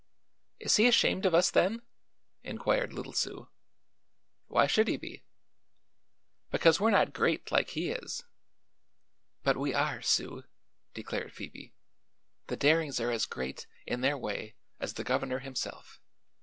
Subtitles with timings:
[0.59, 1.83] "Is he ashamed of us, then?"
[2.41, 3.49] inquired little Sue.
[4.47, 5.21] "Why should he be?"
[6.49, 8.23] "Because we're not great, like he is."
[9.43, 10.45] "But we are, Sue,"
[10.95, 11.75] declared Phoebe.
[12.47, 16.01] "The Darings are as great, in their way, as the governor himself.